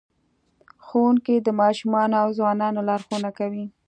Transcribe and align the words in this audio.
ښوونکی 0.85 1.35
د 1.41 1.47
ماشومانو 1.61 2.15
او 2.23 2.29
ځوانانو 2.37 2.79
لارښوونه 2.89 3.29
کوي. 3.39 3.65